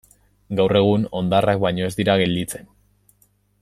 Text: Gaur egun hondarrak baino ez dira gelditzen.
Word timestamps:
Gaur 0.59 0.73
egun 0.79 1.05
hondarrak 1.19 1.61
baino 1.67 1.85
ez 1.89 1.93
dira 2.01 2.19
gelditzen. 2.23 2.69